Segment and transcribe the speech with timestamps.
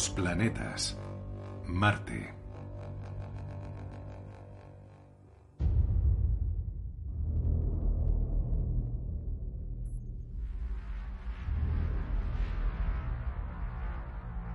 [0.00, 0.96] Los planetas.
[1.66, 2.32] Marte.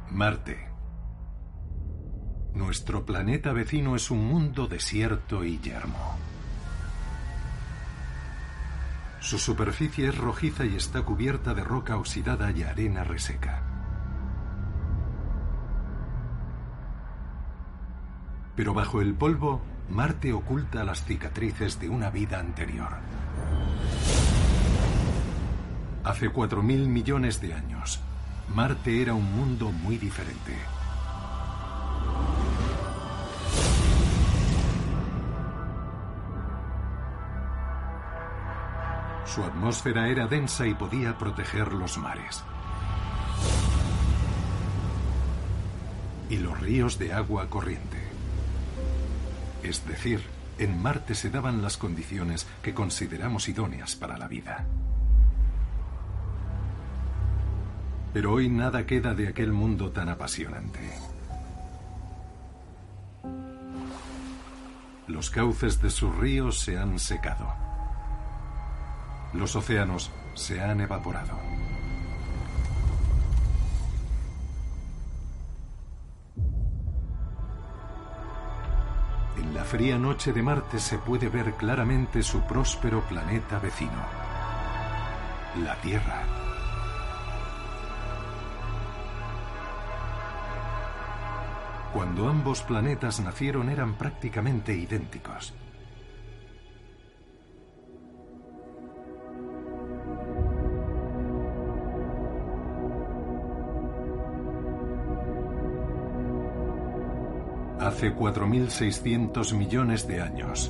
[0.09, 0.67] Marte.
[2.55, 6.17] Nuestro planeta vecino es un mundo desierto y yermo.
[9.19, 13.64] Su superficie es rojiza y está cubierta de roca oxidada y arena reseca.
[18.55, 22.89] Pero bajo el polvo, Marte oculta las cicatrices de una vida anterior.
[26.03, 27.99] Hace 4.000 millones de años,
[28.53, 30.53] Marte era un mundo muy diferente.
[39.25, 42.43] Su atmósfera era densa y podía proteger los mares.
[46.29, 48.04] Y los ríos de agua corriente.
[49.65, 50.21] Es decir,
[50.59, 54.63] en Marte se daban las condiciones que consideramos idóneas para la vida.
[58.13, 60.79] Pero hoy nada queda de aquel mundo tan apasionante.
[65.07, 67.51] Los cauces de sus ríos se han secado.
[69.33, 71.54] Los océanos se han evaporado.
[79.75, 84.05] Fría noche de Marte se puede ver claramente su próspero planeta vecino,
[85.61, 86.23] la Tierra.
[91.93, 95.53] Cuando ambos planetas nacieron eran prácticamente idénticos.
[107.95, 110.69] Hace 4.600 millones de años.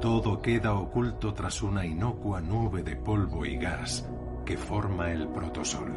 [0.00, 4.08] Todo queda oculto tras una inocua nube de polvo y gas
[4.46, 5.92] que forma el protosol.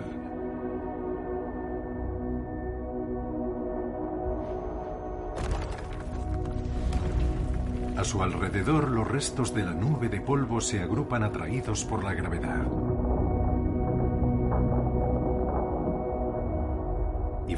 [7.96, 12.14] A su alrededor los restos de la nube de polvo se agrupan atraídos por la
[12.14, 12.68] gravedad.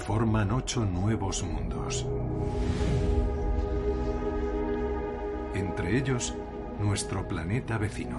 [0.09, 2.03] Forman ocho nuevos mundos.
[5.53, 6.33] Entre ellos,
[6.79, 8.17] nuestro planeta vecino,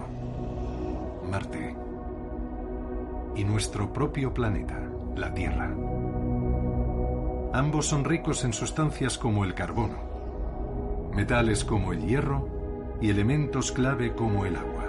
[1.29, 1.75] Marte.
[3.35, 4.81] Y nuestro propio planeta,
[5.17, 5.75] la Tierra.
[7.55, 9.99] Ambos son ricos en sustancias como el carbono,
[11.13, 12.47] metales como el hierro
[13.01, 14.87] y elementos clave como el agua.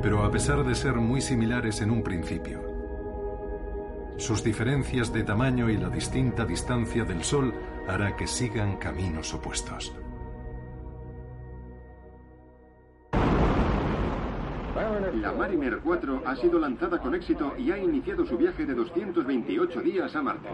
[0.00, 2.67] Pero a pesar de ser muy similares en un principio,
[4.18, 7.54] sus diferencias de tamaño y la distinta distancia del Sol
[7.86, 9.94] hará que sigan caminos opuestos.
[15.22, 19.80] La Mariner 4 ha sido lanzada con éxito y ha iniciado su viaje de 228
[19.80, 20.48] días a Marte.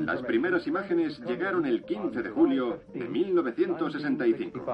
[0.00, 4.64] Las primeras imágenes llegaron el 15 de julio de 1965.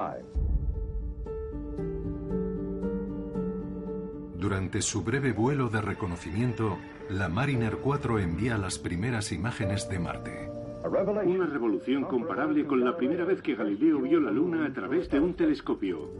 [4.40, 6.78] Durante su breve vuelo de reconocimiento,
[7.10, 10.50] la Mariner 4 envía las primeras imágenes de Marte.
[10.82, 15.20] Una revolución comparable con la primera vez que Galileo vio la Luna a través de
[15.20, 16.10] un telescopio.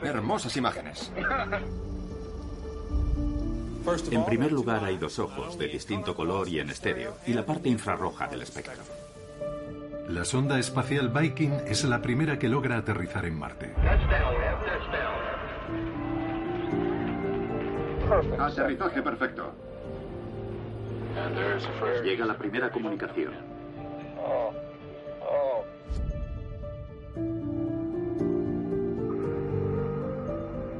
[0.00, 1.12] Hermosas imágenes.
[4.12, 7.68] En primer lugar hay dos ojos de distinto color y en estéreo, y la parte
[7.68, 8.80] infrarroja del espectro.
[10.08, 13.72] La sonda espacial Viking es la primera que logra aterrizar en Marte.
[18.12, 19.52] Aterrizaje perfecto.
[22.04, 23.32] Llega la primera comunicación.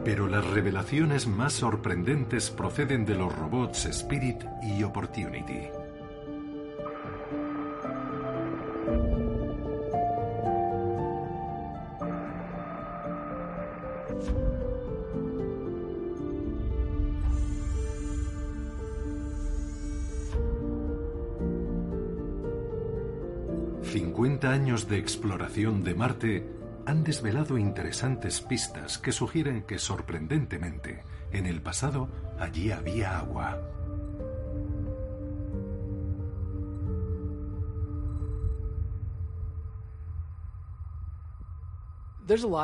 [0.05, 5.82] Pero las revelaciones más sorprendentes proceden de los robots Spirit y Opportunity.
[24.43, 26.49] ...50 años de exploración de Marte
[26.85, 32.09] han desvelado interesantes pistas que sugieren que sorprendentemente, en el pasado,
[32.41, 33.61] allí había agua.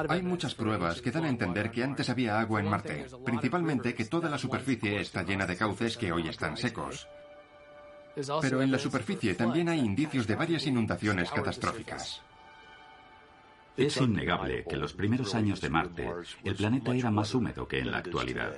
[0.08, 4.06] Hay muchas pruebas que dan a entender que antes había agua en Marte, principalmente que
[4.06, 7.06] toda la superficie está llena de cauces que hoy están secos.
[8.40, 12.22] Pero en la superficie también hay indicios de varias inundaciones catastróficas.
[13.76, 16.10] Es innegable que en los primeros años de Marte
[16.42, 18.54] el planeta era más húmedo que en la actualidad.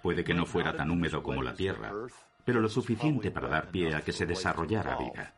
[0.00, 1.92] Puede que no fuera tan húmedo como la Tierra,
[2.44, 5.34] pero lo suficiente para dar pie a que se desarrollara vida.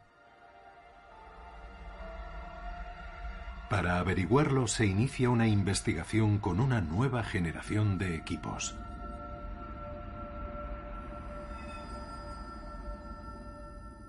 [3.70, 8.76] Para averiguarlo se inicia una investigación con una nueva generación de equipos.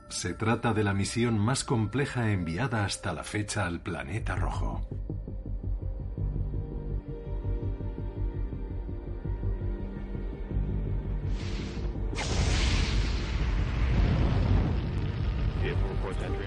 [0.09, 4.87] Se trata de la misión más compleja enviada hasta la fecha al planeta rojo.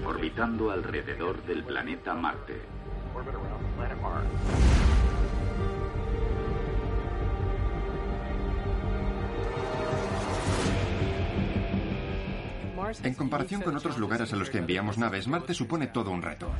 [0.06, 2.62] Orbitando alrededor del planeta Marte.
[13.02, 16.52] En comparación con otros lugares a los que enviamos naves, Marte supone todo un reto.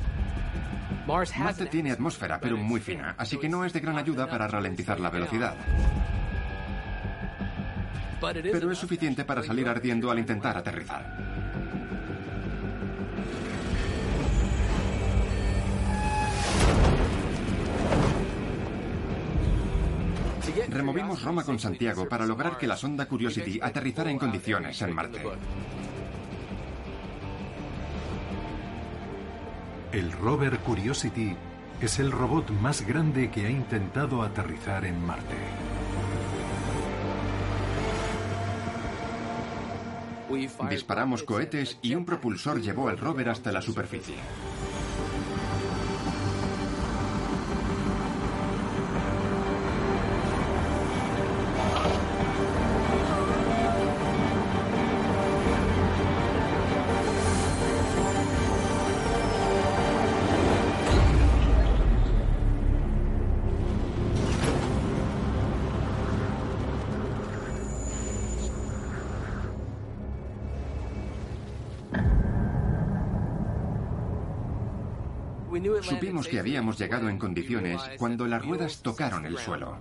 [1.06, 5.00] Marte tiene atmósfera, pero muy fina, así que no es de gran ayuda para ralentizar
[5.00, 5.54] la velocidad.
[8.20, 11.06] Pero es suficiente para salir ardiendo al intentar aterrizar.
[20.68, 25.22] Removimos Roma con Santiago para lograr que la sonda Curiosity aterrizara en condiciones en Marte.
[29.92, 31.34] El rover Curiosity
[31.80, 35.34] es el robot más grande que ha intentado aterrizar en Marte.
[40.68, 44.16] Disparamos cohetes y un propulsor llevó al rover hasta la superficie.
[76.26, 79.78] Que habíamos llegado en condiciones cuando las ruedas tocaron el suelo.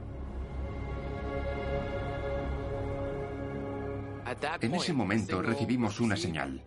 [4.62, 6.62] En ese momento recibimos una señal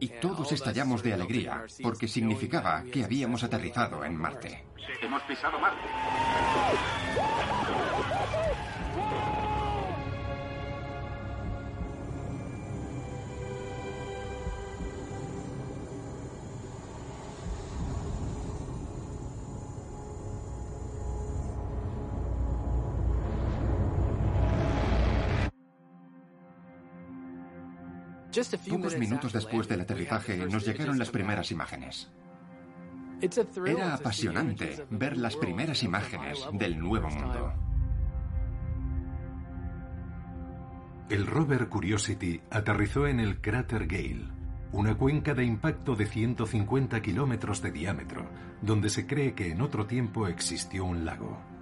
[0.00, 4.64] y todos estallamos de alegría porque significaba que habíamos aterrizado en Marte.
[5.00, 5.88] Hemos pisado Marte.
[28.68, 32.10] Pocos minutos después del aterrizaje nos llegaron las primeras imágenes.
[33.66, 37.54] Era apasionante ver las primeras imágenes del nuevo mundo.
[41.08, 44.28] El rover Curiosity aterrizó en el cráter Gale,
[44.72, 48.26] una cuenca de impacto de 150 kilómetros de diámetro,
[48.62, 51.53] donde se cree que en otro tiempo existió un lago.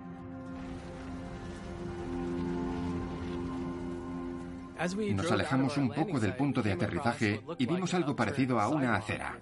[5.15, 9.39] Nos alejamos un poco del punto de aterrizaje y vimos algo parecido a una acera.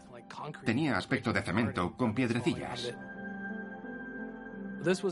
[0.65, 2.95] Tenía aspecto de cemento con piedrecillas.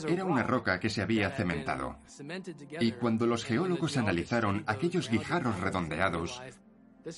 [0.07, 1.99] Era una roca que se había cementado.
[2.81, 6.43] Y cuando los geólogos analizaron aquellos guijarros redondeados,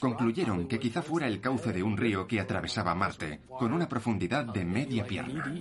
[0.00, 4.44] concluyeron que quizá fuera el cauce de un río que atravesaba Marte, con una profundidad
[4.44, 5.54] de media pierna.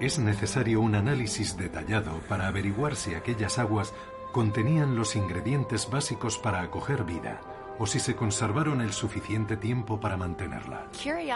[0.00, 3.92] Es necesario un análisis detallado para averiguar si aquellas aguas
[4.32, 7.40] contenían los ingredientes básicos para acoger vida,
[7.80, 10.88] o si se conservaron el suficiente tiempo para mantenerla.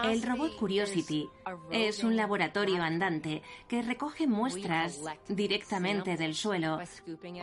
[0.05, 1.29] El robot Curiosity
[1.73, 6.79] es un laboratorio andante que recoge muestras directamente del suelo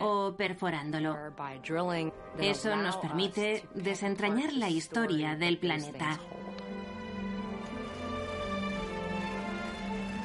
[0.00, 1.18] o perforándolo.
[2.38, 6.18] Eso nos permite desentrañar la historia del planeta.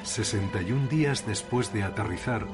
[0.06, 2.46] 61 días después de aterrizar,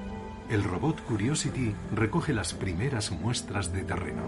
[0.50, 4.24] el robot Curiosity recoge las primeras muestras de terreno.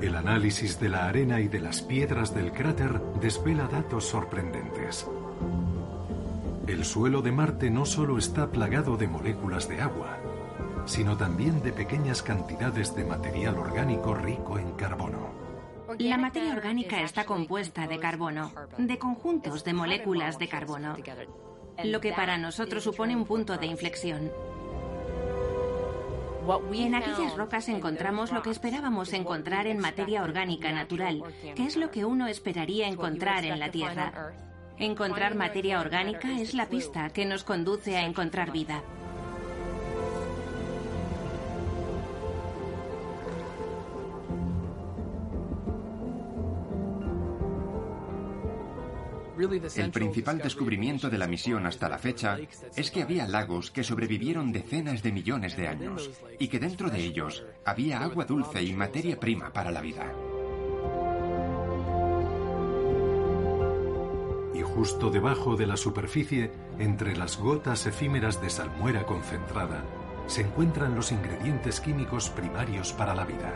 [0.00, 5.06] El análisis de la arena y de las piedras del cráter desvela datos sorprendentes.
[6.66, 10.18] El suelo de Marte no solo está plagado de moléculas de agua,
[10.86, 15.39] sino también de pequeñas cantidades de material orgánico rico en carbono.
[16.00, 20.96] La materia orgánica está compuesta de carbono, de conjuntos de moléculas de carbono,
[21.84, 24.32] lo que para nosotros supone un punto de inflexión.
[26.72, 31.22] En aquellas rocas encontramos lo que esperábamos encontrar en materia orgánica natural,
[31.54, 34.32] que es lo que uno esperaría encontrar en la Tierra.
[34.78, 38.82] Encontrar materia orgánica es la pista que nos conduce a encontrar vida.
[49.76, 52.38] El principal descubrimiento de la misión hasta la fecha
[52.76, 57.02] es que había lagos que sobrevivieron decenas de millones de años y que dentro de
[57.02, 60.12] ellos había agua dulce y materia prima para la vida.
[64.54, 69.84] Y justo debajo de la superficie, entre las gotas efímeras de salmuera concentrada,
[70.26, 73.54] se encuentran los ingredientes químicos primarios para la vida.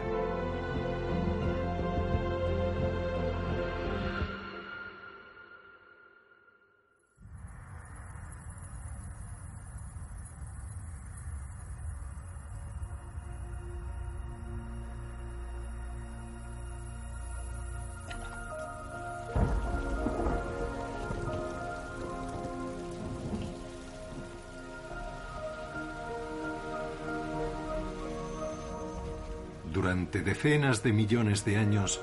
[29.85, 32.01] Durante decenas de millones de años,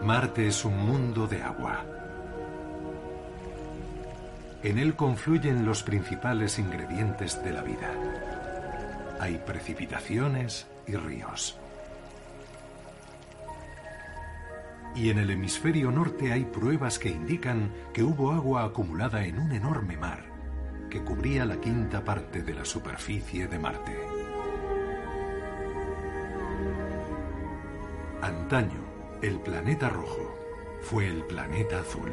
[0.00, 1.84] Marte es un mundo de agua.
[4.62, 7.90] En él confluyen los principales ingredientes de la vida.
[9.18, 11.58] Hay precipitaciones y ríos.
[14.94, 19.50] Y en el hemisferio norte hay pruebas que indican que hubo agua acumulada en un
[19.50, 20.22] enorme mar
[20.88, 24.21] que cubría la quinta parte de la superficie de Marte.
[28.52, 30.36] El planeta rojo
[30.82, 32.10] fue el planeta azul.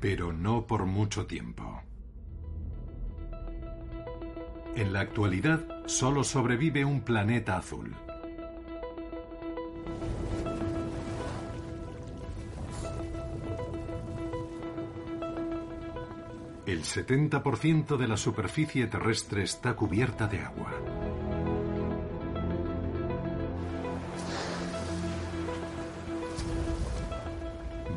[0.00, 1.80] Pero no por mucho tiempo.
[4.76, 7.96] En la actualidad solo sobrevive un planeta azul.
[16.80, 20.72] El 70% de la superficie terrestre está cubierta de agua.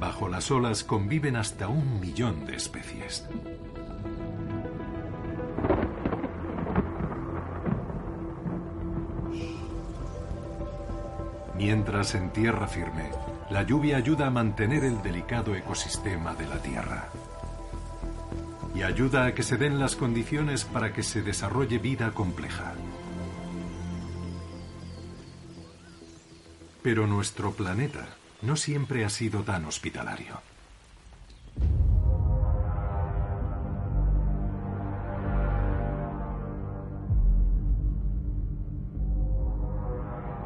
[0.01, 3.25] Bajo las olas conviven hasta un millón de especies.
[11.55, 13.11] Mientras en tierra firme,
[13.49, 17.09] la lluvia ayuda a mantener el delicado ecosistema de la Tierra
[18.75, 22.73] y ayuda a que se den las condiciones para que se desarrolle vida compleja.
[26.81, 28.07] Pero nuestro planeta
[28.41, 30.41] no siempre ha sido tan hospitalario.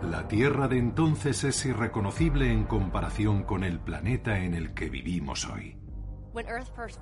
[0.04, 5.46] La Tierra de entonces es irreconocible en comparación con el planeta en el que vivimos
[5.46, 5.87] hoy.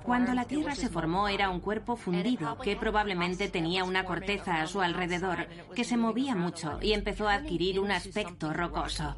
[0.02, 4.66] Cuando la Tierra se formó era un cuerpo fundido que probablemente tenía una corteza a
[4.66, 9.16] su alrededor que se movía mucho y empezó a adquirir un aspecto rocoso.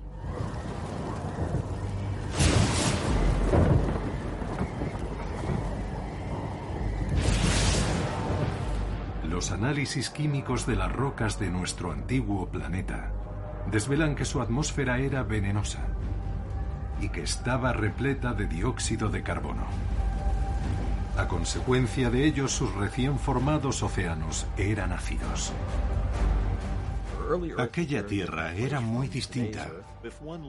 [9.28, 13.12] Los análisis químicos de las rocas de nuestro antiguo planeta
[13.70, 15.86] desvelan que su atmósfera era venenosa
[17.00, 19.66] y que estaba repleta de dióxido de carbono.
[21.18, 25.52] A consecuencia de ello, sus recién formados océanos eran ácidos.
[27.58, 29.68] Aquella Tierra era muy distinta.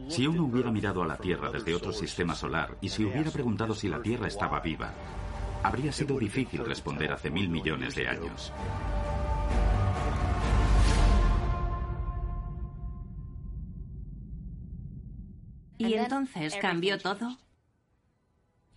[0.09, 3.73] Si uno hubiera mirado a la Tierra desde otro sistema solar y si hubiera preguntado
[3.73, 4.93] si la Tierra estaba viva,
[5.63, 8.53] habría sido difícil responder hace mil millones de años.
[15.79, 17.39] Y entonces cambió todo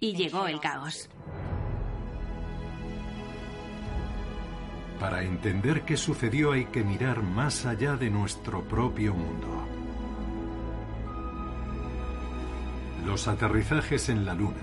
[0.00, 1.10] y llegó el caos.
[5.02, 9.48] Para entender qué sucedió hay que mirar más allá de nuestro propio mundo.
[13.04, 14.62] Los aterrizajes en la Luna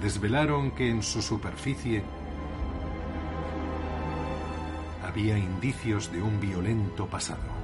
[0.00, 2.02] desvelaron que en su superficie
[5.06, 7.57] había indicios de un violento pasado.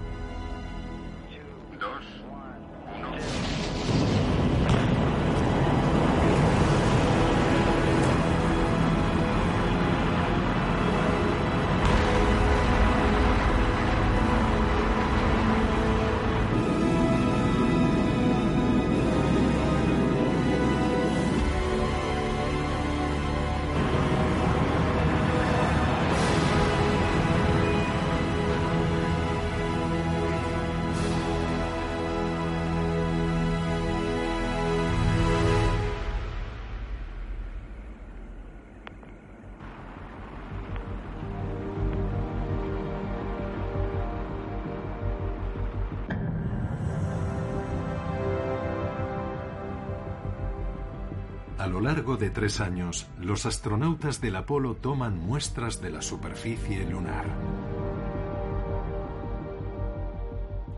[51.58, 56.84] A lo largo de tres años, los astronautas del Apolo toman muestras de la superficie
[56.84, 57.26] lunar.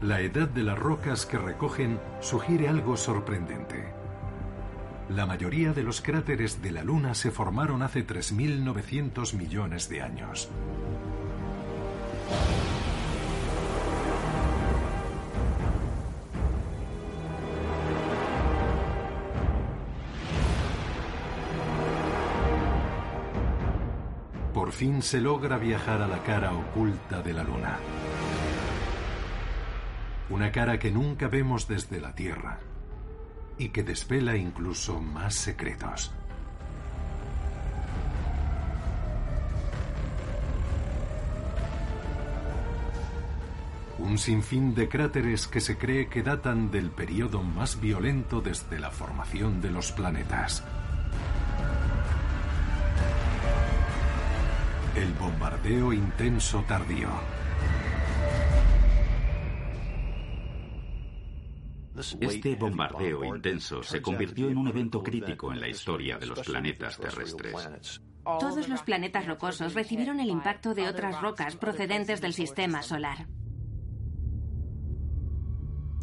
[0.02, 3.86] La edad de las rocas que recogen sugiere algo sorprendente.
[5.08, 10.50] La mayoría de los cráteres de la Luna se formaron hace 3.900 millones de años.
[24.76, 27.78] Fin se logra viajar a la cara oculta de la Luna.
[30.28, 32.58] Una cara que nunca vemos desde la Tierra
[33.56, 36.12] y que desvela incluso más secretos.
[43.98, 48.90] Un sinfín de cráteres que se cree que datan del periodo más violento desde la
[48.90, 50.62] formación de los planetas.
[54.96, 57.10] El bombardeo intenso tardío.
[62.18, 66.96] Este bombardeo intenso se convirtió en un evento crítico en la historia de los planetas
[66.96, 68.00] terrestres.
[68.24, 73.26] Todos los planetas rocosos recibieron el impacto de otras rocas procedentes del sistema solar.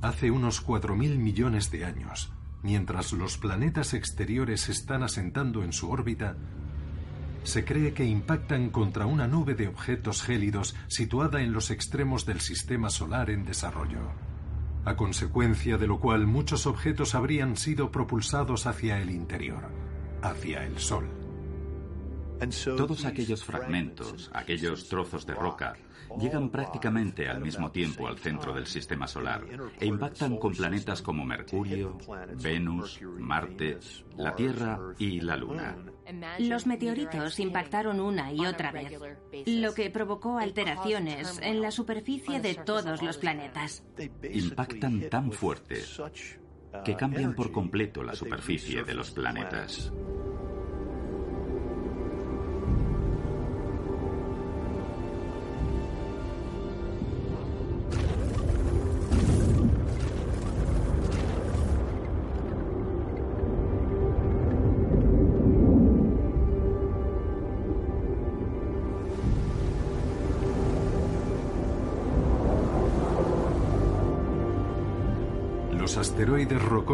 [0.04, 5.90] Hace unos 4.000 millones de años, mientras los planetas exteriores se están asentando en su
[5.90, 6.38] órbita,
[7.44, 12.40] se cree que impactan contra una nube de objetos gélidos situada en los extremos del
[12.40, 14.12] sistema solar en desarrollo,
[14.86, 19.70] a consecuencia de lo cual muchos objetos habrían sido propulsados hacia el interior,
[20.22, 21.08] hacia el Sol.
[22.78, 25.76] Todos aquellos fragmentos, aquellos trozos de roca,
[26.20, 29.46] llegan prácticamente al mismo tiempo al centro del sistema solar
[29.80, 31.98] e impactan con planetas como Mercurio,
[32.42, 33.80] Venus, Marte,
[34.18, 35.78] la Tierra y la Luna.
[36.40, 38.92] Los meteoritos impactaron una y otra vez,
[39.46, 43.84] lo que provocó alteraciones en la superficie de todos los planetas.
[44.32, 45.82] Impactan tan fuerte
[46.84, 49.92] que cambian por completo la superficie de los planetas.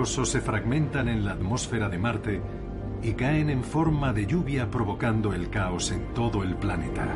[0.05, 2.41] Se fragmentan en la atmósfera de Marte
[3.01, 7.15] y caen en forma de lluvia provocando el caos en todo el planeta.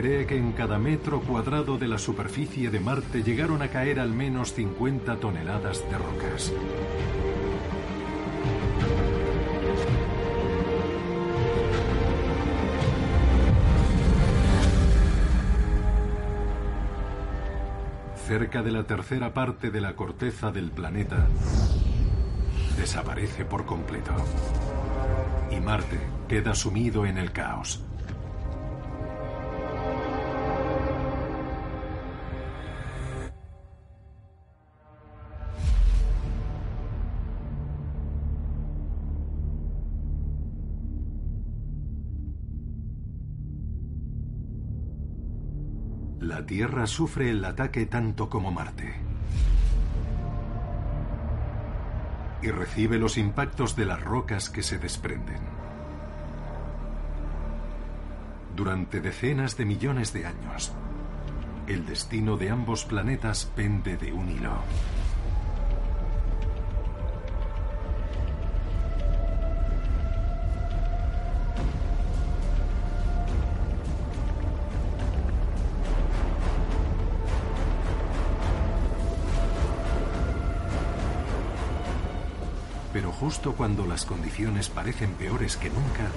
[0.00, 4.14] Cree que en cada metro cuadrado de la superficie de Marte llegaron a caer al
[4.14, 6.52] menos 50 toneladas de rocas.
[18.26, 21.26] cerca de la tercera parte de la corteza del planeta,
[22.78, 24.14] desaparece por completo.
[25.50, 27.82] Y Marte queda sumido en el caos.
[46.50, 48.92] Tierra sufre el ataque tanto como Marte.
[52.42, 55.38] Y recibe los impactos de las rocas que se desprenden.
[58.56, 60.72] Durante decenas de millones de años,
[61.68, 64.54] el destino de ambos planetas pende de un hilo.
[83.30, 86.10] Justo cuando las condiciones parecen peores que nunca,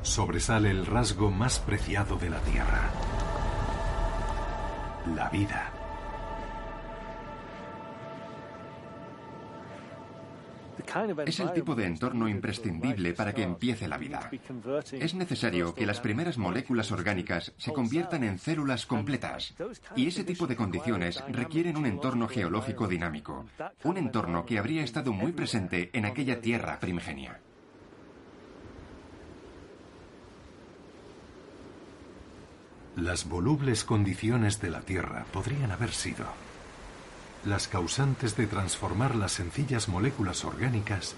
[0.00, 2.90] sobresale el rasgo más preciado de la Tierra,
[5.14, 5.63] la vida.
[11.26, 14.30] Es el tipo de entorno imprescindible para que empiece la vida.
[14.92, 19.54] Es necesario que las primeras moléculas orgánicas se conviertan en células completas.
[19.96, 23.46] Y ese tipo de condiciones requieren un entorno geológico dinámico.
[23.82, 27.40] Un entorno que habría estado muy presente en aquella tierra primigenia.
[32.96, 36.26] Las volubles condiciones de la Tierra podrían haber sido
[37.46, 41.14] las causantes de transformar las sencillas moléculas orgánicas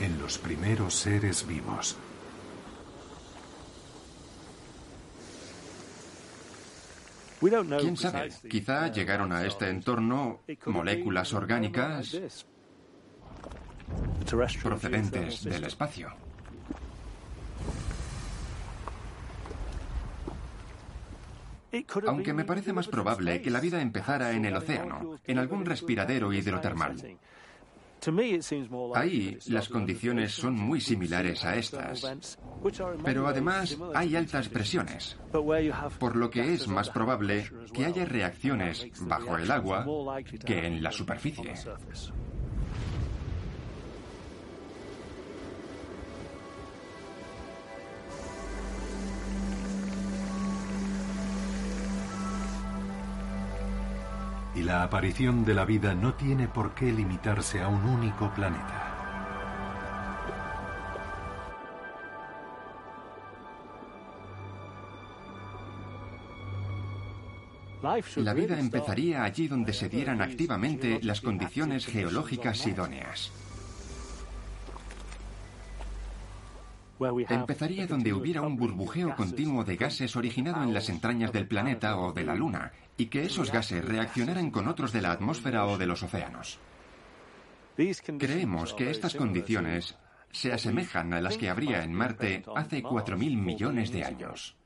[0.00, 1.96] en los primeros seres vivos.
[7.80, 8.32] ¿Quién sabe?
[8.48, 12.16] Quizá llegaron a este entorno moléculas orgánicas
[14.62, 16.23] procedentes del espacio.
[22.06, 26.32] Aunque me parece más probable que la vida empezara en el océano, en algún respiradero
[26.32, 26.96] hidrotermal.
[28.94, 32.36] Ahí las condiciones son muy similares a estas.
[33.04, 35.16] Pero además hay altas presiones,
[35.98, 39.86] por lo que es más probable que haya reacciones bajo el agua
[40.44, 41.54] que en la superficie.
[54.64, 58.90] La aparición de la vida no tiene por qué limitarse a un único planeta.
[68.16, 73.30] La vida empezaría allí donde se dieran activamente las condiciones geológicas idóneas.
[77.28, 82.12] Empezaría donde hubiera un burbujeo continuo de gases originado en las entrañas del planeta o
[82.12, 85.86] de la Luna, y que esos gases reaccionaran con otros de la atmósfera o de
[85.86, 86.58] los océanos.
[88.18, 89.96] Creemos que estas condiciones
[90.30, 94.56] se asemejan a las que habría en Marte hace 4.000 millones de años.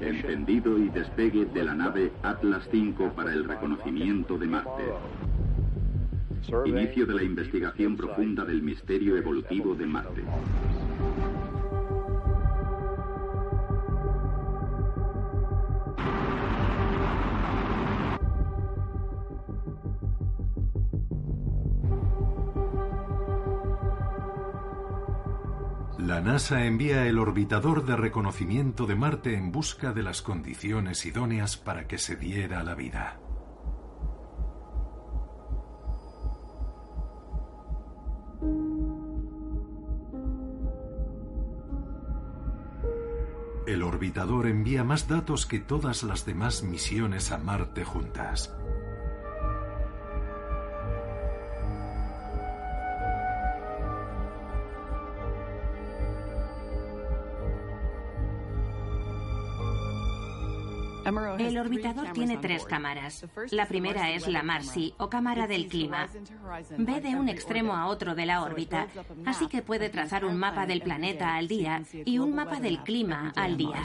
[0.00, 4.84] Encendido y despegue de la nave Atlas V para el reconocimiento de Marte.
[6.64, 10.24] Inicio de la investigación profunda del misterio evolutivo de Marte.
[26.08, 31.58] La NASA envía el orbitador de reconocimiento de Marte en busca de las condiciones idóneas
[31.58, 33.20] para que se diera la vida.
[43.66, 48.56] El orbitador envía más datos que todas las demás misiones a Marte juntas.
[61.78, 63.26] Orbitador tiene tres cámaras.
[63.50, 66.08] La primera es la MARSI, o cámara del clima.
[66.76, 68.88] Ve de un extremo a otro de la órbita,
[69.26, 73.32] así que puede trazar un mapa del planeta al día y un mapa del clima
[73.36, 73.82] al día.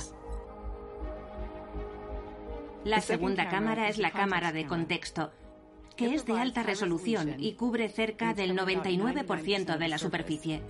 [2.83, 5.31] La segunda cámara es la cámara de contexto,
[5.95, 10.61] que es de alta resolución y cubre cerca del 99% de la superficie.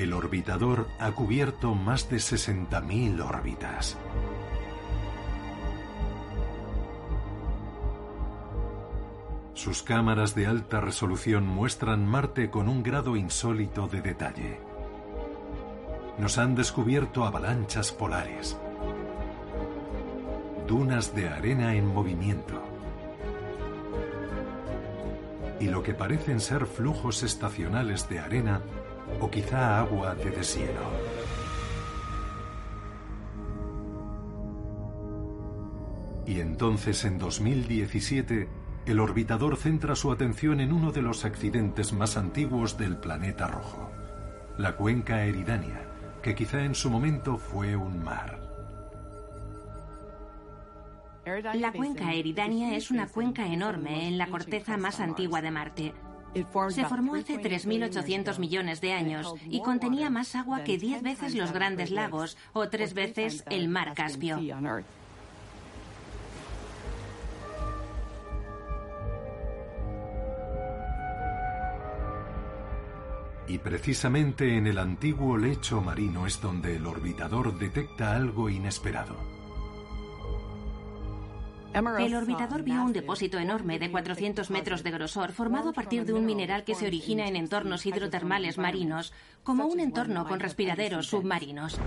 [0.00, 3.98] El orbitador ha cubierto más de 60.000 órbitas.
[9.52, 14.58] Sus cámaras de alta resolución muestran Marte con un grado insólito de detalle.
[16.16, 18.56] Nos han descubierto avalanchas polares,
[20.66, 22.62] dunas de arena en movimiento
[25.60, 28.62] y lo que parecen ser flujos estacionales de arena
[29.20, 30.86] o quizá agua de deshielo.
[36.26, 38.48] Y entonces en 2017,
[38.86, 43.90] el orbitador centra su atención en uno de los accidentes más antiguos del planeta rojo,
[44.56, 45.82] la cuenca Eridania,
[46.22, 48.40] que quizá en su momento fue un mar.
[51.54, 55.94] La cuenca Eridania es una cuenca enorme en la corteza más antigua de Marte.
[56.70, 61.52] Se formó hace 3.800 millones de años y contenía más agua que 10 veces los
[61.52, 64.38] grandes lagos o tres veces el mar Caspio.
[73.48, 79.39] Y precisamente en el antiguo lecho marino es donde el orbitador detecta algo inesperado.
[81.72, 86.12] El orbitador vio un depósito enorme de 400 metros de grosor formado a partir de
[86.12, 89.12] un mineral que se origina en entornos hidrotermales marinos,
[89.44, 91.78] como un entorno con respiraderos submarinos.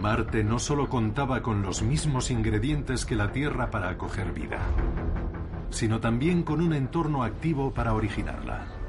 [0.00, 4.58] Marte no solo contaba con los mismos ingredientes que la Tierra para acoger vida,
[5.68, 8.79] sino también con un entorno activo para originarla.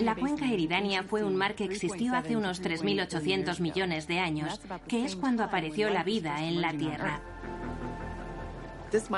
[0.00, 5.04] La cuenca Eridania fue un mar que existió hace unos 3.800 millones de años, que
[5.04, 7.20] es cuando apareció la vida en la Tierra.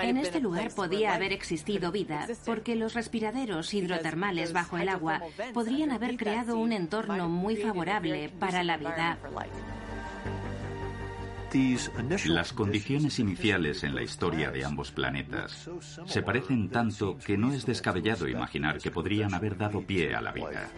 [0.03, 5.21] En este lugar podía haber existido vida, porque los respiraderos hidrotermales bajo el agua
[5.53, 9.19] podrían haber creado un entorno muy favorable para la vida.
[12.27, 15.71] Las condiciones iniciales en la historia de ambos planetas
[16.05, 20.33] se parecen tanto que no es descabellado imaginar que podrían haber dado pie a la
[20.33, 20.69] vida.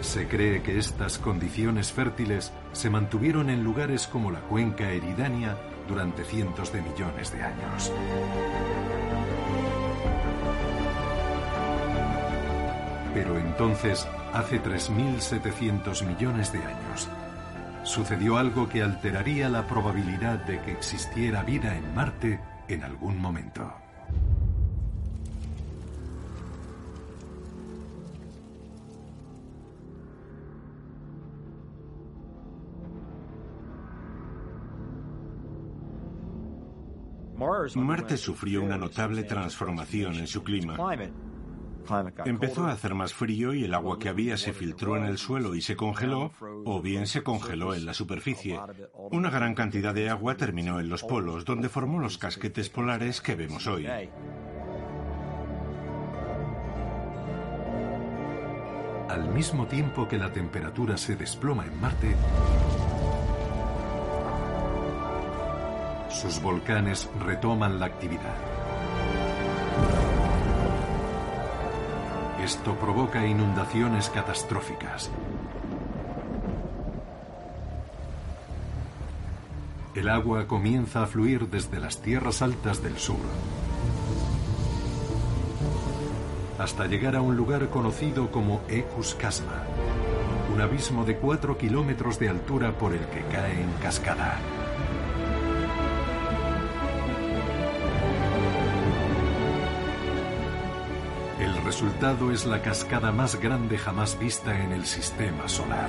[0.00, 5.56] Se cree que estas condiciones fértiles se mantuvieron en lugares como la cuenca Eridania
[5.88, 7.92] durante cientos de millones de años.
[13.12, 17.08] Pero entonces, hace 3.700 millones de años,
[17.82, 23.72] sucedió algo que alteraría la probabilidad de que existiera vida en Marte en algún momento.
[37.76, 40.76] Marte sufrió una notable transformación en su clima.
[42.24, 45.54] Empezó a hacer más frío y el agua que había se filtró en el suelo
[45.54, 46.32] y se congeló,
[46.64, 48.60] o bien se congeló en la superficie.
[49.10, 53.34] Una gran cantidad de agua terminó en los polos, donde formó los casquetes polares que
[53.34, 53.86] vemos hoy.
[59.08, 62.14] Al mismo tiempo que la temperatura se desploma en Marte,
[66.10, 68.69] sus volcanes retoman la actividad.
[72.42, 75.10] Esto provoca inundaciones catastróficas.
[79.94, 83.18] El agua comienza a fluir desde las tierras altas del sur
[86.60, 89.64] hasta llegar a un lugar conocido como Ecus Casma,
[90.52, 94.38] un abismo de 4 kilómetros de altura por el que cae en cascada.
[101.80, 105.88] Resultado es la cascada más grande jamás vista en el sistema solar.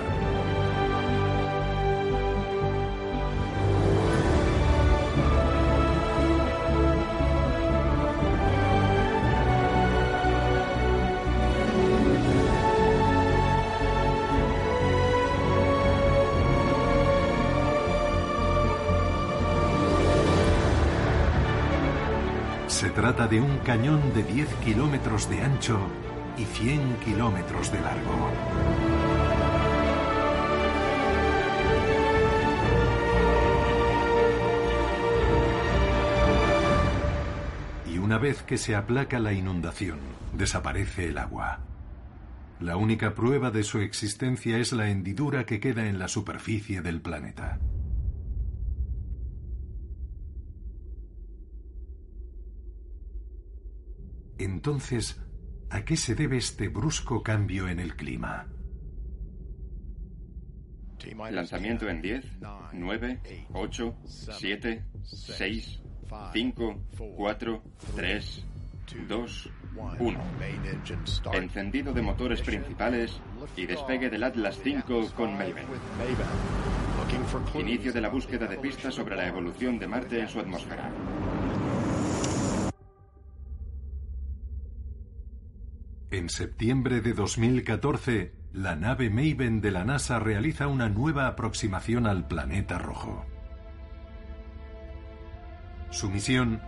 [23.13, 25.77] Trata de un cañón de 10 kilómetros de ancho
[26.37, 28.31] y 100 kilómetros de largo.
[37.85, 39.99] Y una vez que se aplaca la inundación,
[40.33, 41.59] desaparece el agua.
[42.61, 47.01] La única prueba de su existencia es la hendidura que queda en la superficie del
[47.01, 47.59] planeta.
[54.63, 55.19] Entonces,
[55.71, 58.47] ¿a qué se debe este brusco cambio en el clima?
[61.31, 62.25] Lanzamiento en 10,
[62.73, 63.21] 9,
[63.53, 65.81] 8, 7, 6,
[66.33, 66.79] 5,
[67.17, 67.63] 4,
[67.95, 68.45] 3,
[69.07, 69.49] 2,
[69.97, 70.19] 1.
[71.33, 73.19] Encendido de motores principales
[73.57, 75.65] y despegue del Atlas 5 con Maven.
[77.55, 80.91] Inicio de la búsqueda de pistas sobre la evolución de Marte en su atmósfera.
[86.11, 92.27] En septiembre de 2014, la nave Maven de la NASA realiza una nueva aproximación al
[92.27, 93.25] planeta rojo.
[95.89, 96.61] Su misión,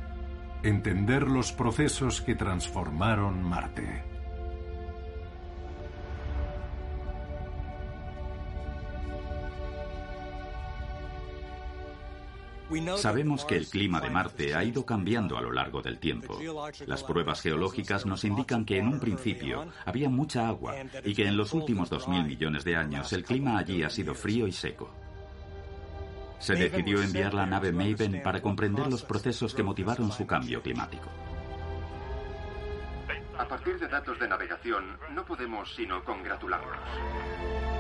[0.64, 4.13] entender los procesos que transformaron Marte.
[12.98, 16.40] Sabemos que el clima de Marte ha ido cambiando a lo largo del tiempo.
[16.86, 21.38] Las pruebas geológicas nos indican que en un principio había mucha agua y que en
[21.38, 24.90] los últimos 2.000 millones de años el clima allí ha sido frío y seco.
[26.40, 31.10] Se decidió enviar la nave Maven para comprender los procesos que motivaron su cambio climático.
[33.38, 37.73] A partir de datos de navegación, no podemos sino congratularnos.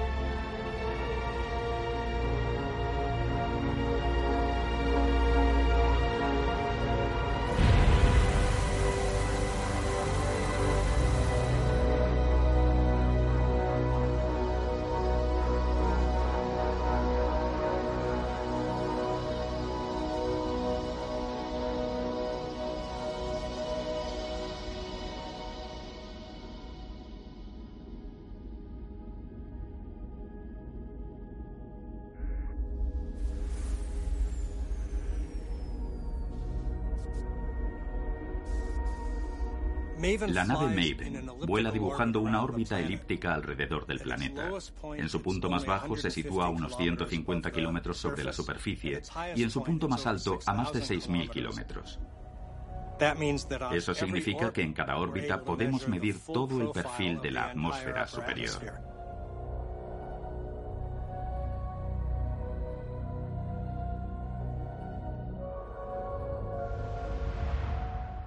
[40.27, 44.49] La nave Maven vuela dibujando una órbita elíptica alrededor del planeta.
[44.97, 49.01] En su punto más bajo se sitúa a unos 150 kilómetros sobre la superficie
[49.33, 51.99] y en su punto más alto a más de 6.000 kilómetros.
[53.71, 58.92] Eso significa que en cada órbita podemos medir todo el perfil de la atmósfera superior.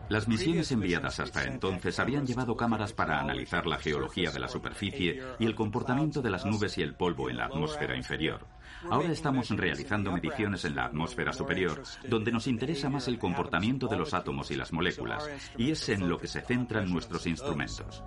[0.09, 5.21] Las misiones enviadas hasta entonces habían llevado cámaras para analizar la geología de la superficie
[5.39, 8.47] y el comportamiento de las nubes y el polvo en la atmósfera inferior.
[8.89, 13.97] Ahora estamos realizando mediciones en la atmósfera superior, donde nos interesa más el comportamiento de
[13.97, 18.05] los átomos y las moléculas, y es en lo que se centran nuestros instrumentos.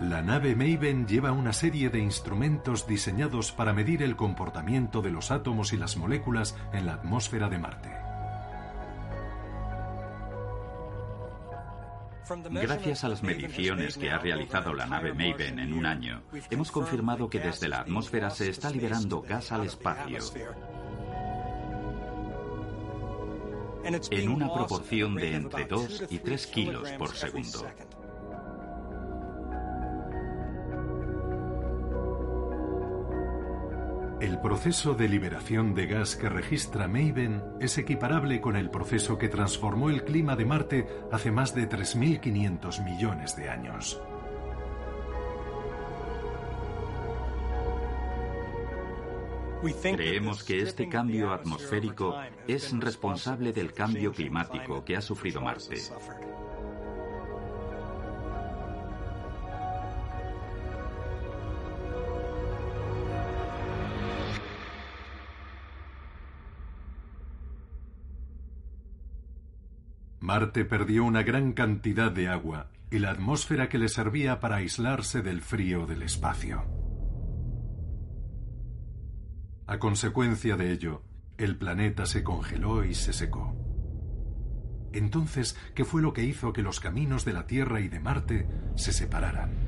[0.00, 5.32] La nave Maven lleva una serie de instrumentos diseñados para medir el comportamiento de los
[5.32, 7.90] átomos y las moléculas en la atmósfera de Marte.
[12.50, 17.28] Gracias a las mediciones que ha realizado la nave Maven en un año, hemos confirmado
[17.28, 20.18] que desde la atmósfera se está liberando gas al espacio
[24.10, 27.66] en una proporción de entre 2 y 3 kilos por segundo.
[34.20, 39.28] El proceso de liberación de gas que registra Maven es equiparable con el proceso que
[39.28, 44.00] transformó el clima de Marte hace más de 3.500 millones de años.
[49.82, 52.16] Creemos que este cambio atmosférico
[52.48, 55.76] es responsable del cambio climático que ha sufrido Marte.
[70.28, 75.22] Marte perdió una gran cantidad de agua y la atmósfera que le servía para aislarse
[75.22, 76.66] del frío del espacio.
[79.66, 81.02] A consecuencia de ello,
[81.38, 83.56] el planeta se congeló y se secó.
[84.92, 88.46] Entonces, ¿qué fue lo que hizo que los caminos de la Tierra y de Marte
[88.76, 89.67] se separaran?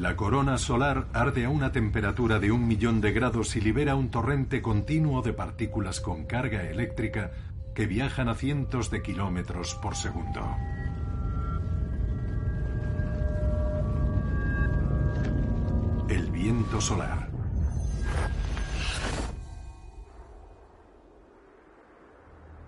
[0.00, 4.10] La corona solar arde a una temperatura de un millón de grados y libera un
[4.10, 7.32] torrente continuo de partículas con carga eléctrica
[7.74, 10.40] que viajan a cientos de kilómetros por segundo.
[16.08, 17.28] El viento solar.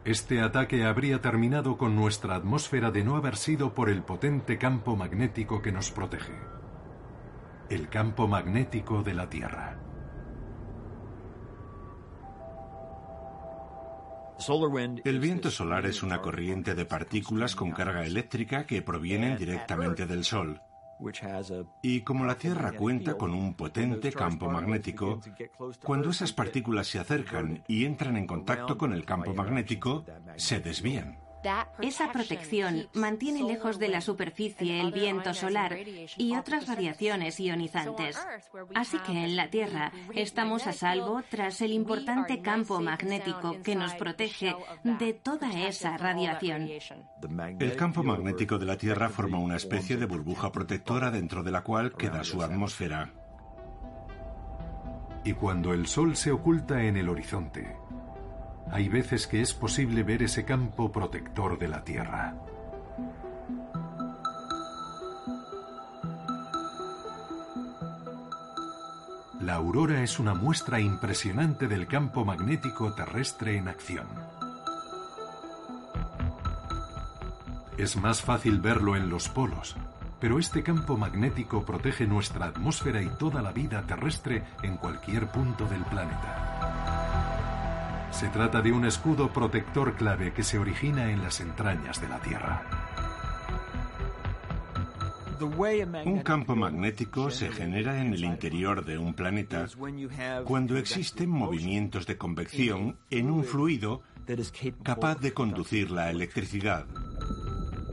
[0.04, 4.96] Este ataque habría terminado con nuestra atmósfera de no haber sido por el potente campo
[4.96, 6.61] magnético que nos protege.
[7.72, 9.78] El campo magnético de la Tierra.
[15.06, 20.22] El viento solar es una corriente de partículas con carga eléctrica que provienen directamente del
[20.22, 20.60] Sol.
[21.80, 25.22] Y como la Tierra cuenta con un potente campo magnético,
[25.82, 30.04] cuando esas partículas se acercan y entran en contacto con el campo magnético,
[30.36, 31.21] se desvían.
[31.80, 35.76] Esa protección mantiene lejos de la superficie el viento solar
[36.16, 38.18] y otras radiaciones ionizantes.
[38.74, 43.94] Así que en la Tierra estamos a salvo tras el importante campo magnético que nos
[43.94, 46.68] protege de toda esa radiación.
[47.58, 51.62] El campo magnético de la Tierra forma una especie de burbuja protectora dentro de la
[51.62, 53.12] cual queda su atmósfera.
[55.24, 57.76] Y cuando el Sol se oculta en el horizonte,
[58.72, 62.34] hay veces que es posible ver ese campo protector de la Tierra.
[69.40, 74.06] La aurora es una muestra impresionante del campo magnético terrestre en acción.
[77.76, 79.76] Es más fácil verlo en los polos,
[80.18, 85.66] pero este campo magnético protege nuestra atmósfera y toda la vida terrestre en cualquier punto
[85.66, 86.51] del planeta.
[88.12, 92.20] Se trata de un escudo protector clave que se origina en las entrañas de la
[92.20, 92.62] Tierra.
[96.04, 99.66] Un campo magnético se genera en el interior de un planeta
[100.44, 104.02] cuando existen movimientos de convección en un fluido
[104.84, 106.86] capaz de conducir la electricidad.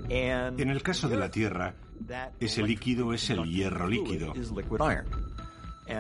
[0.09, 1.73] En el caso de la Tierra,
[2.39, 4.33] ese líquido es el hierro líquido.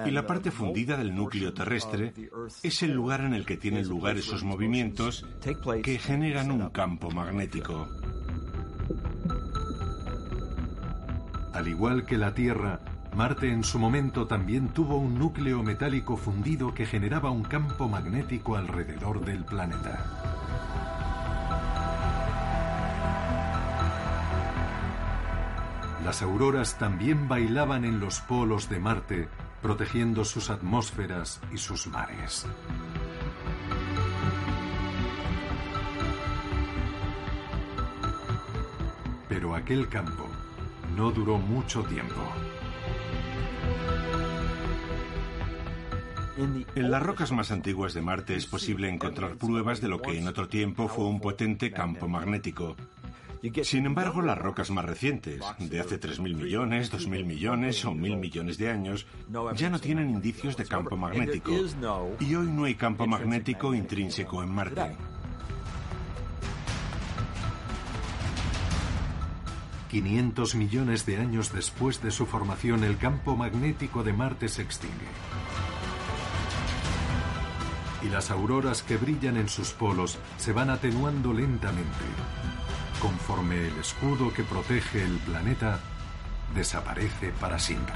[0.05, 2.13] Y la parte fundida del núcleo terrestre
[2.61, 5.25] es el lugar en el que tienen lugar esos movimientos
[5.83, 7.87] que generan un campo magnético.
[11.53, 12.79] Al igual que la Tierra,
[13.15, 18.55] Marte en su momento también tuvo un núcleo metálico fundido que generaba un campo magnético
[18.55, 20.05] alrededor del planeta.
[26.05, 29.27] Las auroras también bailaban en los polos de Marte
[29.61, 32.45] protegiendo sus atmósferas y sus mares.
[39.27, 40.27] Pero aquel campo
[40.95, 42.21] no duró mucho tiempo.
[46.75, 50.27] En las rocas más antiguas de Marte es posible encontrar pruebas de lo que en
[50.27, 52.77] otro tiempo fue un potente campo magnético.
[53.63, 58.57] Sin embargo, las rocas más recientes, de hace 3.000 millones, 2.000 millones o 1.000 millones
[58.57, 59.05] de años,
[59.55, 61.51] ya no tienen indicios de campo magnético.
[62.19, 64.95] Y hoy no hay campo magnético intrínseco en Marte.
[69.91, 72.83] ...500 millones de años después de su formación...
[72.83, 75.07] ...el campo magnético de Marte se extingue.
[78.03, 80.19] Y las auroras que brillan en sus polos...
[80.37, 82.05] ...se van atenuando lentamente
[82.99, 85.79] conforme el escudo que protege el planeta
[86.53, 87.95] desaparece para siempre.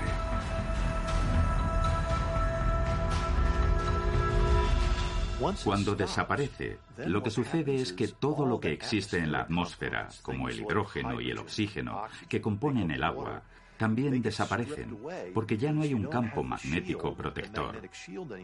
[5.66, 10.48] Cuando desaparece, lo que sucede es que todo lo que existe en la atmósfera, como
[10.48, 13.42] el hidrógeno y el oxígeno, que componen el agua,
[13.78, 14.98] también desaparecen,
[15.34, 17.82] porque ya no hay un campo magnético protector.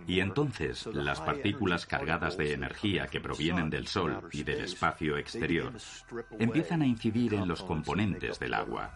[0.07, 5.73] Y entonces las partículas cargadas de energía que provienen del Sol y del espacio exterior
[6.37, 8.91] empiezan a incidir en los componentes del agua.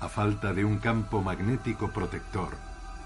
[0.00, 2.56] A falta de un campo magnético protector,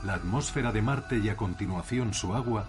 [0.04, 2.66] la atmósfera de Marte y a continuación su agua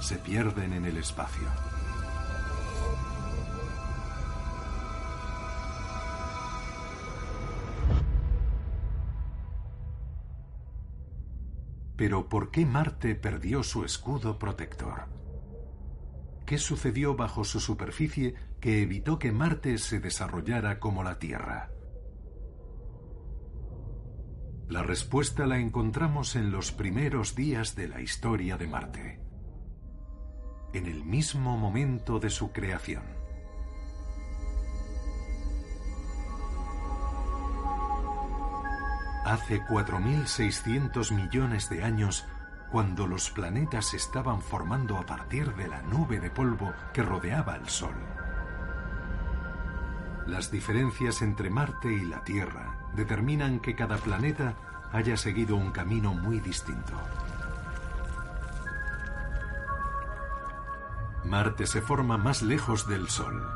[0.00, 1.69] se pierden en el espacio.
[12.00, 15.04] Pero ¿por qué Marte perdió su escudo protector?
[16.46, 21.70] ¿Qué sucedió bajo su superficie que evitó que Marte se desarrollara como la Tierra?
[24.66, 29.20] La respuesta la encontramos en los primeros días de la historia de Marte,
[30.72, 33.19] en el mismo momento de su creación.
[39.30, 42.26] Hace 4.600 millones de años,
[42.72, 47.54] cuando los planetas se estaban formando a partir de la nube de polvo que rodeaba
[47.54, 47.94] al Sol.
[50.26, 54.56] Las diferencias entre Marte y la Tierra determinan que cada planeta
[54.90, 56.94] haya seguido un camino muy distinto.
[61.24, 63.46] Marte se forma más lejos del Sol,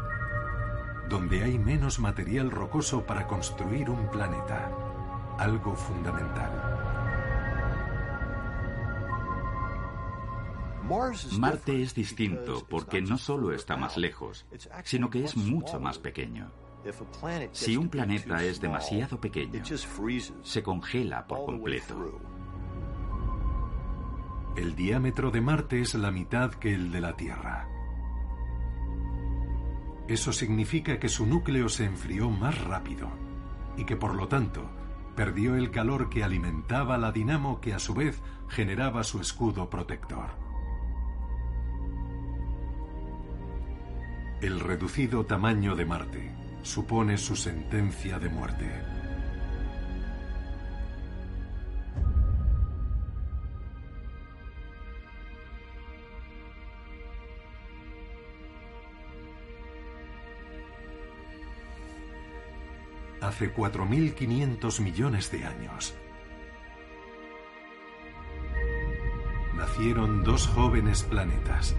[1.09, 4.71] donde hay menos material rocoso para construir un planeta,
[5.39, 6.75] algo fundamental.
[11.39, 14.47] Marte es distinto porque no solo está más lejos,
[14.85, 16.51] sino que es mucho más pequeño.
[17.53, 19.63] Si un planeta es demasiado pequeño,
[20.43, 22.21] se congela por completo.
[24.57, 27.69] El diámetro de Marte es la mitad que el de la Tierra.
[30.07, 33.09] Eso significa que su núcleo se enfrió más rápido
[33.77, 34.71] y que por lo tanto
[35.15, 40.31] perdió el calor que alimentaba la dinamo que a su vez generaba su escudo protector.
[44.41, 48.94] El reducido tamaño de Marte supone su sentencia de muerte.
[63.35, 65.93] Hace 4.500 millones de años,
[69.57, 71.75] nacieron dos jóvenes planetas.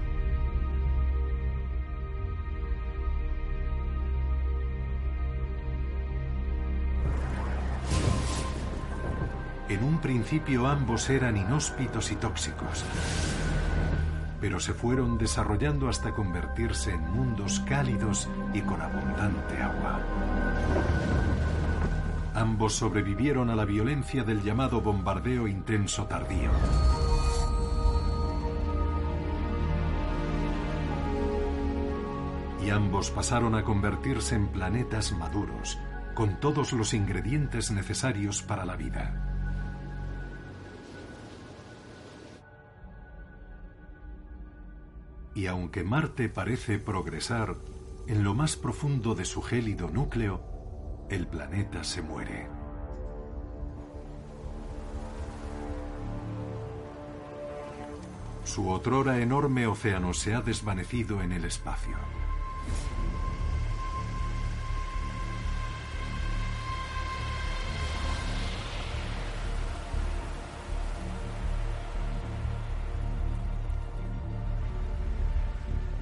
[9.69, 12.83] En un principio ambos eran inhóspitos y tóxicos,
[14.41, 20.01] pero se fueron desarrollando hasta convertirse en mundos cálidos y con abundante agua.
[22.36, 26.51] Ambos sobrevivieron a la violencia del llamado bombardeo intenso tardío.
[32.61, 35.79] Y ambos pasaron a convertirse en planetas maduros,
[36.13, 39.31] con todos los ingredientes necesarios para la vida.
[45.36, 47.55] Y aunque Marte parece progresar,
[48.07, 50.54] en lo más profundo de su gélido núcleo,
[51.09, 52.47] el planeta se muere.
[58.43, 61.97] Su otrora enorme océano se ha desvanecido en el espacio.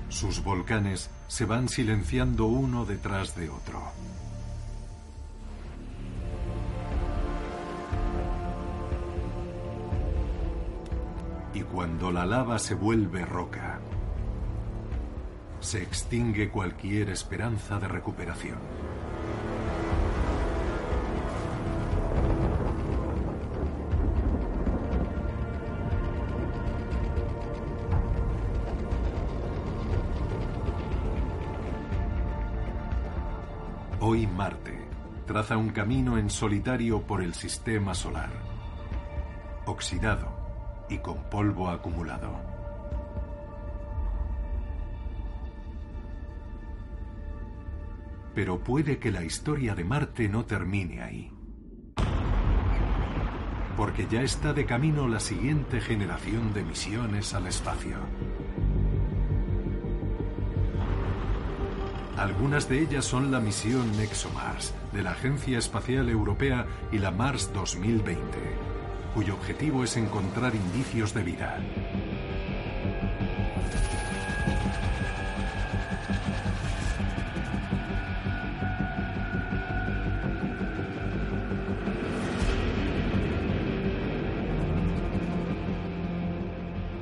[0.09, 3.81] Sus volcanes se van silenciando uno detrás de otro.
[11.73, 13.79] Cuando la lava se vuelve roca,
[15.59, 18.59] se extingue cualquier esperanza de recuperación.
[33.99, 34.77] Hoy Marte
[35.25, 38.29] traza un camino en solitario por el sistema solar,
[39.65, 40.42] oxidado
[40.93, 42.31] y con polvo acumulado.
[48.35, 51.31] Pero puede que la historia de Marte no termine ahí.
[53.77, 57.97] Porque ya está de camino la siguiente generación de misiones al espacio.
[62.17, 67.51] Algunas de ellas son la misión ExoMars de la Agencia Espacial Europea y la Mars
[67.53, 68.21] 2020,
[69.13, 71.59] cuyo objetivo es encontrar indicios de vida.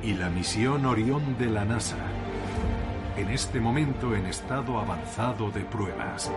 [0.02, 1.96] Y la misión Orión de la NASA
[3.16, 6.30] en este momento en estado avanzado de pruebas.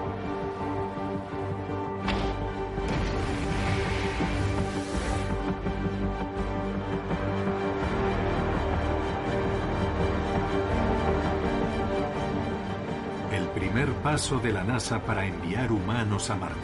[14.15, 16.55] Paso de la NASA para enviar humanos a Marte.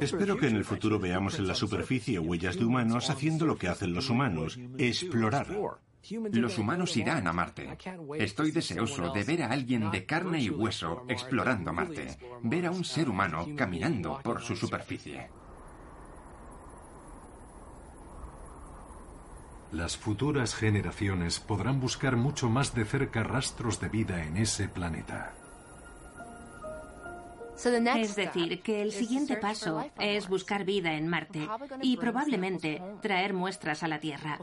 [0.00, 3.68] Espero que en el futuro veamos en la superficie huellas de humanos haciendo lo que
[3.68, 5.46] hacen los humanos, explorar.
[6.32, 7.76] Los humanos irán a Marte.
[8.18, 12.84] Estoy deseoso de ver a alguien de carne y hueso explorando Marte, ver a un
[12.84, 15.30] ser humano caminando por su superficie.
[19.72, 25.34] Las futuras generaciones podrán buscar mucho más de cerca rastros de vida en ese planeta.
[27.64, 31.46] Es decir, que el siguiente paso es buscar vida en Marte
[31.82, 34.38] y probablemente traer muestras a la Tierra.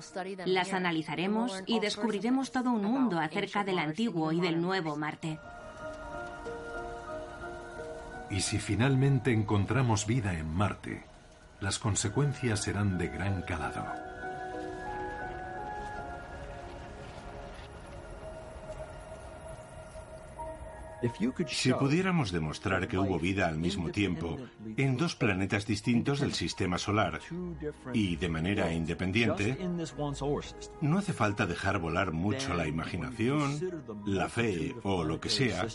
[0.45, 5.39] Las analizaremos y descubriremos todo un mundo acerca del antiguo y del nuevo Marte.
[8.29, 11.03] Y si finalmente encontramos vida en Marte,
[11.59, 14.06] las consecuencias serán de gran calado.
[21.47, 24.37] Si pudiéramos demostrar que hubo vida al mismo tiempo
[24.77, 27.19] en dos planetas distintos del sistema solar
[27.93, 29.57] y de manera independiente,
[30.81, 33.59] no hace falta dejar volar mucho la imaginación,
[34.05, 35.67] la fe o lo que sea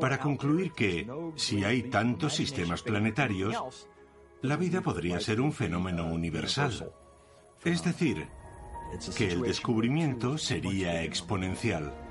[0.00, 3.88] para concluir que si hay tantos sistemas planetarios,
[4.42, 6.92] la vida podría ser un fenómeno universal.
[7.64, 8.28] Es decir,
[9.16, 12.09] que el descubrimiento sería exponencial.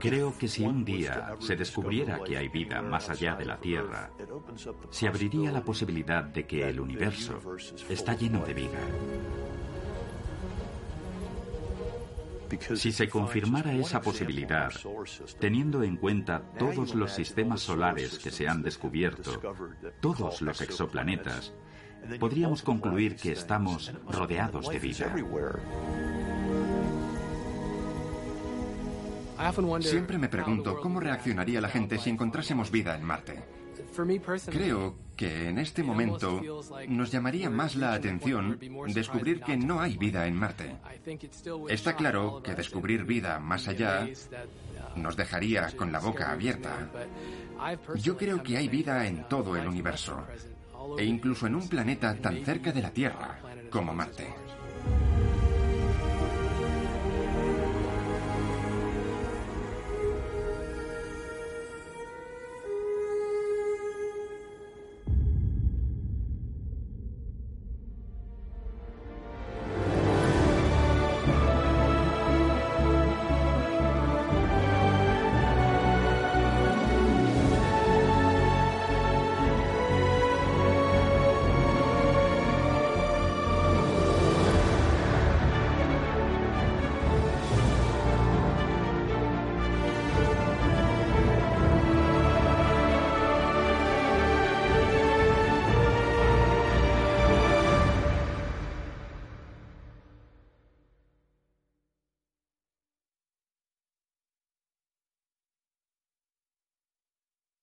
[0.00, 4.10] Creo que si un día se descubriera que hay vida más allá de la Tierra,
[4.90, 7.40] se abriría la posibilidad de que el universo
[7.88, 8.78] está lleno de vida.
[12.74, 14.72] Si se confirmara esa posibilidad,
[15.40, 19.40] teniendo en cuenta todos los sistemas solares que se han descubierto,
[20.00, 21.52] todos los exoplanetas,
[22.20, 25.14] podríamos concluir que estamos rodeados de vida.
[29.80, 33.42] Siempre me pregunto cómo reaccionaría la gente si encontrásemos vida en Marte.
[34.50, 36.40] Creo que en este momento
[36.88, 38.58] nos llamaría más la atención
[38.88, 40.76] descubrir que no hay vida en Marte.
[41.68, 44.08] Está claro que descubrir vida más allá
[44.96, 46.90] nos dejaría con la boca abierta.
[47.96, 50.24] Yo creo que hay vida en todo el universo,
[50.98, 54.26] e incluso en un planeta tan cerca de la Tierra como Marte.